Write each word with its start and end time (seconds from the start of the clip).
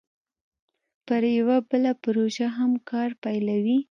پر 1.05 1.23
یوه 1.37 1.57
بله 1.69 1.91
پروژه 2.03 2.47
هم 2.57 2.71
کار 2.89 3.09
پیلوي 3.23 3.79